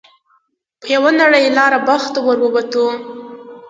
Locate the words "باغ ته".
1.87-2.19